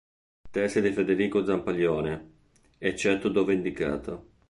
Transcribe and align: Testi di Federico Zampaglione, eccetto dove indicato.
Testi 0.49 0.81
di 0.81 0.91
Federico 0.93 1.45
Zampaglione, 1.45 2.31
eccetto 2.79 3.29
dove 3.29 3.53
indicato. 3.53 4.29